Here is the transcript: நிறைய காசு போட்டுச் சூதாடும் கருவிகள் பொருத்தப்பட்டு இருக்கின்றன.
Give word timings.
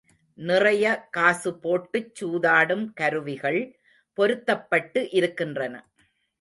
நிறைய 0.37 0.85
காசு 1.09 1.51
போட்டுச் 1.57 2.09
சூதாடும் 2.19 2.85
கருவிகள் 2.93 3.61
பொருத்தப்பட்டு 4.17 5.09
இருக்கின்றன. 5.11 5.75